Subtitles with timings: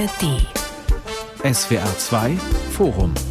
[0.00, 0.46] ARD.
[1.44, 2.36] SWR 2
[2.72, 3.29] Forum.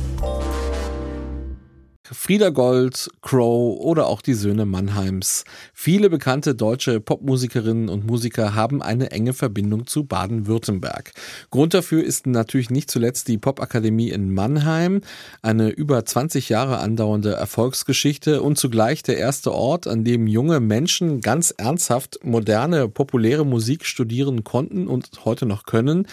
[2.12, 5.44] Frieda Gold, Crow oder auch die Söhne Mannheims.
[5.74, 11.12] Viele bekannte deutsche Popmusikerinnen und Musiker haben eine enge Verbindung zu Baden-Württemberg.
[11.52, 15.02] Grund dafür ist natürlich nicht zuletzt die Popakademie in Mannheim,
[15.44, 21.22] eine über 20 Jahre andauernde Erfolgsgeschichte und zugleich der erste Ort, an dem junge Menschen
[21.22, 26.08] ganz ernsthaft moderne, populäre Musik studieren konnten und heute noch können,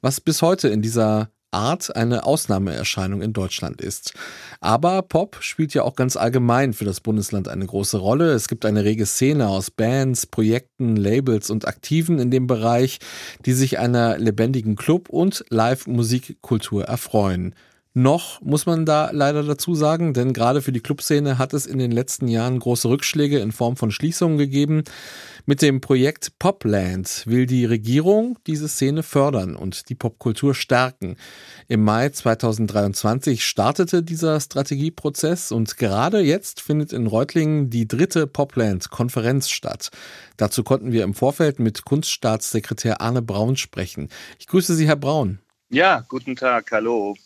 [0.00, 4.14] was bis heute in dieser Art eine Ausnahmeerscheinung in Deutschland ist.
[4.60, 8.32] Aber Pop spielt ja auch ganz allgemein für das Bundesland eine große Rolle.
[8.32, 12.98] Es gibt eine rege Szene aus Bands, Projekten, Labels und Aktiven in dem Bereich,
[13.44, 17.54] die sich einer lebendigen Club- und Live-Musikkultur erfreuen.
[17.94, 21.78] Noch muss man da leider dazu sagen, denn gerade für die Clubszene hat es in
[21.78, 24.84] den letzten Jahren große Rückschläge in Form von Schließungen gegeben.
[25.44, 31.16] Mit dem Projekt Popland will die Regierung diese Szene fördern und die Popkultur stärken.
[31.68, 39.50] Im Mai 2023 startete dieser Strategieprozess und gerade jetzt findet in Reutlingen die dritte Popland-Konferenz
[39.50, 39.90] statt.
[40.38, 44.08] Dazu konnten wir im Vorfeld mit Kunststaatssekretär Arne Braun sprechen.
[44.38, 45.40] Ich grüße Sie, Herr Braun.
[45.68, 47.16] Ja, guten Tag, hallo.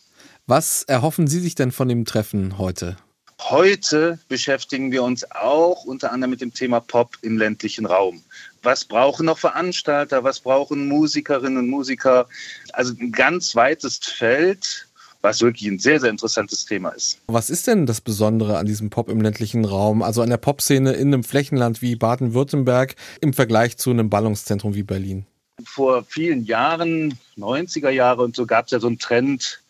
[0.49, 2.95] Was erhoffen Sie sich denn von dem Treffen heute?
[3.41, 8.23] Heute beschäftigen wir uns auch unter anderem mit dem Thema Pop im ländlichen Raum.
[8.63, 10.23] Was brauchen noch Veranstalter?
[10.23, 12.29] Was brauchen Musikerinnen und Musiker?
[12.71, 14.87] Also ein ganz weites Feld,
[15.19, 17.19] was wirklich ein sehr, sehr interessantes Thema ist.
[17.27, 20.93] Was ist denn das Besondere an diesem Pop im ländlichen Raum, also an der Popszene
[20.93, 25.25] in einem Flächenland wie Baden-Württemberg im Vergleich zu einem Ballungszentrum wie Berlin?
[25.65, 29.61] Vor vielen Jahren, 90er Jahre und so, gab es ja so einen Trend,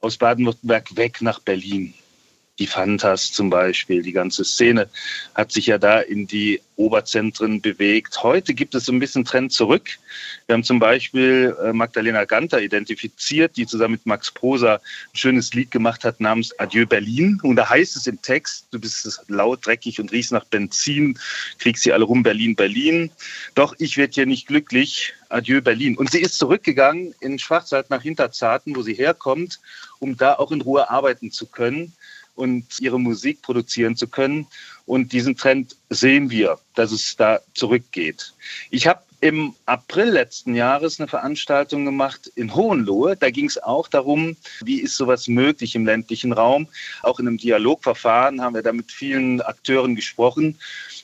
[0.00, 1.94] aus Baden-Württemberg weg nach Berlin.
[2.60, 4.90] Die Fantas zum Beispiel, die ganze Szene
[5.34, 8.22] hat sich ja da in die Oberzentren bewegt.
[8.22, 9.88] Heute gibt es so ein bisschen Trend zurück.
[10.46, 15.54] Wir haben zum Beispiel äh, Magdalena Ganter identifiziert, die zusammen mit Max Prosa ein schönes
[15.54, 17.38] Lied gemacht hat namens Adieu Berlin.
[17.42, 21.18] Und da heißt es im Text, du bist laut, dreckig und riechst nach Benzin,
[21.58, 23.10] kriegst sie alle rum, Berlin, Berlin.
[23.54, 25.96] Doch ich werde hier nicht glücklich, Adieu Berlin.
[25.96, 29.60] Und sie ist zurückgegangen in Schwarzwald nach Hinterzarten, wo sie herkommt,
[29.98, 31.94] um da auch in Ruhe arbeiten zu können
[32.34, 34.46] und ihre Musik produzieren zu können.
[34.86, 38.32] Und diesen Trend sehen wir, dass es da zurückgeht.
[38.70, 43.16] Ich habe im April letzten Jahres eine Veranstaltung gemacht in Hohenlohe.
[43.16, 46.68] Da ging es auch darum, wie ist sowas möglich im ländlichen Raum.
[47.02, 50.58] Auch in einem Dialogverfahren haben wir da mit vielen Akteuren gesprochen.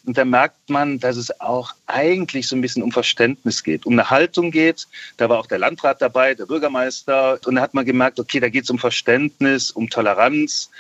[0.07, 3.93] Und da merkt man, dass es auch eigentlich so ein bisschen um Verständnis geht, um
[3.95, 4.87] eine Haltung geht.
[5.17, 7.39] Da war auch der Landrat dabei, der Bürgermeister.
[7.45, 10.71] Und da hat man gemerkt, okay, da geht es um Verständnis, um Toleranz.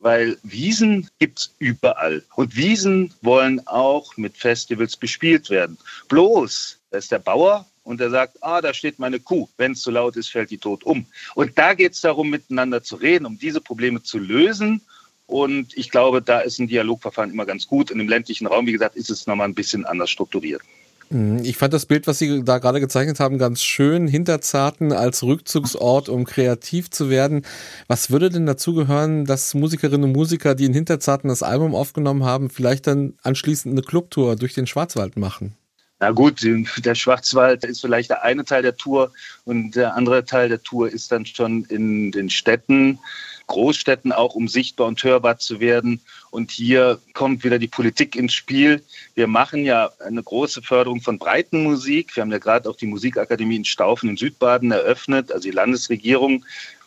[0.00, 2.24] Weil Wiesen gibt's überall.
[2.36, 5.76] Und Wiesen wollen auch mit Festivals bespielt werden.
[6.08, 9.48] Bloß, da ist der Bauer und der sagt, ah, da steht meine Kuh.
[9.56, 11.06] Wenn es zu laut ist, fällt die tot um.
[11.34, 14.82] Und da geht es darum, miteinander zu reden, um diese Probleme zu lösen
[15.28, 17.90] und ich glaube, da ist ein Dialogverfahren immer ganz gut.
[17.90, 20.62] Und im ländlichen Raum, wie gesagt, ist es nochmal ein bisschen anders strukturiert.
[21.10, 21.40] Mhm.
[21.44, 24.06] Ich fand das Bild, was Sie da gerade gezeichnet haben, ganz schön.
[24.08, 27.42] Hinterzarten als Rückzugsort, um kreativ zu werden.
[27.86, 32.24] Was würde denn dazu gehören, dass Musikerinnen und Musiker, die in Hinterzarten das Album aufgenommen
[32.24, 35.56] haben, vielleicht dann anschließend eine Clubtour durch den Schwarzwald machen?
[36.00, 39.10] Na gut, der Schwarzwald ist vielleicht der eine Teil der Tour
[39.44, 43.00] und der andere Teil der Tour ist dann schon in den Städten.
[43.48, 46.00] Großstädten auch, um sichtbar und hörbar zu werden.
[46.30, 48.84] Und hier kommt wieder die Politik ins Spiel.
[49.14, 52.14] Wir machen ja eine große Förderung von Breitenmusik.
[52.14, 56.44] Wir haben ja gerade auch die Musikakademie in Staufen in Südbaden eröffnet, also die Landesregierung.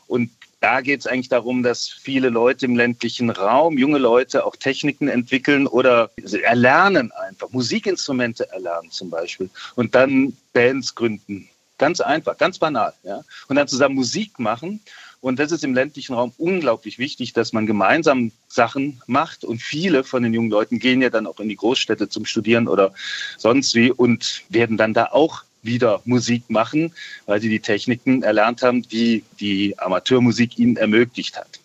[0.07, 0.29] Und
[0.61, 5.07] da geht es eigentlich darum, dass viele Leute im ländlichen Raum, junge Leute auch Techniken
[5.07, 6.11] entwickeln oder
[6.43, 11.49] erlernen einfach, Musikinstrumente erlernen zum Beispiel und dann Bands gründen.
[11.79, 12.93] Ganz einfach, ganz banal.
[13.03, 13.23] Ja?
[13.47, 14.81] Und dann zusammen Musik machen.
[15.19, 19.43] Und das ist im ländlichen Raum unglaublich wichtig, dass man gemeinsam Sachen macht.
[19.43, 22.67] Und viele von den jungen Leuten gehen ja dann auch in die Großstädte zum Studieren
[22.67, 22.93] oder
[23.37, 26.93] sonst wie und werden dann da auch wieder Musik machen,
[27.25, 31.59] weil sie die Techniken erlernt haben, die die Amateurmusik ihnen ermöglicht hat.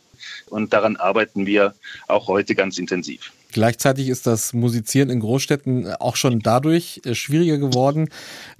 [0.48, 1.74] Und daran arbeiten wir
[2.08, 3.32] auch heute ganz intensiv.
[3.56, 8.10] Gleichzeitig ist das Musizieren in Großstädten auch schon dadurch äh, schwieriger geworden,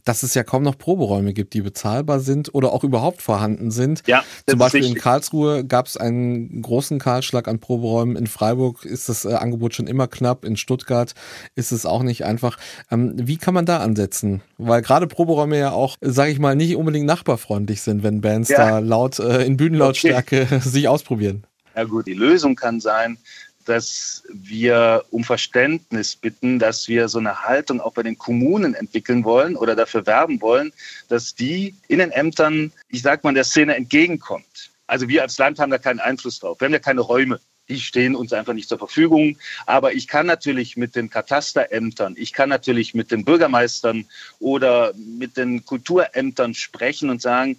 [0.07, 4.03] dass es ja kaum noch Proberäume gibt, die bezahlbar sind oder auch überhaupt vorhanden sind.
[4.07, 8.17] Ja, Zum Beispiel in Karlsruhe gab es einen großen Kahlschlag an Proberäumen.
[8.17, 10.47] In Freiburg ist das äh, Angebot schon immer knapp.
[10.47, 11.13] In Stuttgart
[11.57, 12.57] ist es auch nicht einfach.
[12.91, 14.41] Ähm, wie kann man da ansetzen?
[14.57, 18.57] Weil gerade Proberäume ja auch, sage ich mal, nicht unbedingt nachbarfreundlich sind, wenn Bands ja.
[18.57, 20.61] da laut äh, in Bühnenlautstärke okay.
[20.65, 21.45] sich ausprobieren.
[21.77, 23.19] Ja gut, die Lösung kann sein,
[23.67, 29.25] dass wir um Verständnis bitten, dass wir so eine Haltung auch bei den Kommunen entwickeln
[29.25, 30.73] wollen oder dafür werben wollen,
[31.09, 34.71] dass die in den Ämtern, ich sag mal, der Szene entgegenkommt.
[34.87, 36.61] Also wir als Land haben da keinen Einfluss drauf.
[36.61, 37.41] Wir haben ja keine Räume.
[37.69, 39.37] Die stehen uns einfach nicht zur Verfügung.
[39.67, 44.07] Aber ich kann natürlich mit den Katasterämtern, ich kann natürlich mit den Bürgermeistern
[44.39, 47.59] oder mit den Kulturämtern sprechen und sagen,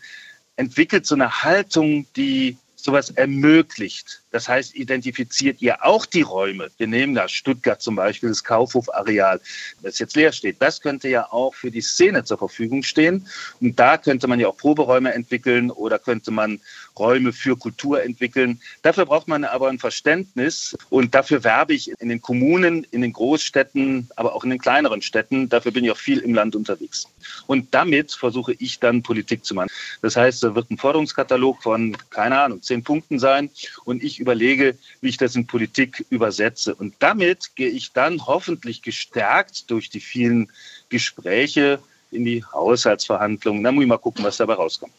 [0.56, 4.22] entwickelt so eine Haltung, die sowas ermöglicht.
[4.32, 6.70] Das heißt, identifiziert ihr auch die Räume.
[6.78, 9.40] Wir nehmen da Stuttgart zum Beispiel, das Kaufhofareal,
[9.82, 10.62] das jetzt leer steht.
[10.62, 13.28] Das könnte ja auch für die Szene zur Verfügung stehen.
[13.62, 16.60] Und da könnte man ja auch Proberäume entwickeln oder könnte man
[16.98, 18.60] Räume für Kultur entwickeln.
[18.82, 23.14] Dafür braucht man aber ein Verständnis und dafür werbe ich in den Kommunen, in den
[23.14, 25.48] Großstädten, aber auch in den kleineren Städten.
[25.48, 27.08] Dafür bin ich auch viel im Land unterwegs.
[27.46, 29.70] Und damit versuche ich dann Politik zu machen.
[30.02, 33.50] Das heißt, da wird ein Forderungskatalog von, keine Ahnung, zehn Punkten sein
[33.86, 36.74] und ich überlege, wie ich das in Politik übersetze.
[36.74, 40.52] Und damit gehe ich dann hoffentlich gestärkt durch die vielen
[40.90, 41.80] Gespräche
[42.10, 43.64] in die Haushaltsverhandlungen.
[43.64, 44.94] Da muss ich mal gucken, was dabei rauskommt.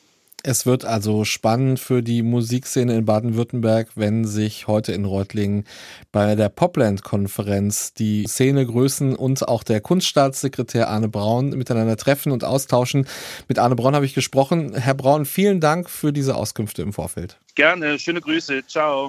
[0.45, 5.65] Es wird also spannend für die Musikszene in Baden-Württemberg, wenn sich heute in Reutlingen
[6.13, 13.09] bei der Popland-Konferenz die Szenegrößen und auch der Kunststaatssekretär Arne Braun miteinander treffen und austauschen.
[13.49, 14.75] Mit Arne Braun habe ich gesprochen.
[14.75, 17.37] Herr Braun, vielen Dank für diese Auskünfte im Vorfeld.
[17.57, 19.07] Gerne, schöne Grüße, ciao.